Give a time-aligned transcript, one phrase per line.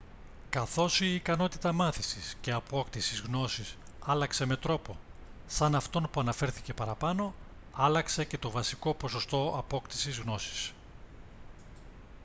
[0.49, 4.97] καθώς η ικανότητα μάθησης και απόκτησης γνώσης άλλαξε με τρόπο
[5.47, 7.33] σαν αυτόν που αναφέρθηκε παραπάνω
[7.73, 10.71] άλλαξε και το βασικό ποσοστό απόκτησης γνώσης